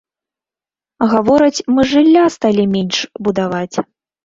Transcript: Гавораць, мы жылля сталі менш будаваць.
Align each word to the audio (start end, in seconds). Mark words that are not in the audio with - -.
Гавораць, 1.11 1.63
мы 1.77 1.85
жылля 1.93 2.25
сталі 2.39 2.67
менш 2.75 2.97
будаваць. 3.29 3.75